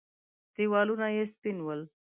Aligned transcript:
دېوالونه 0.53 1.07
يې 1.15 1.23
سپين 1.31 1.57
ول. 1.63 1.81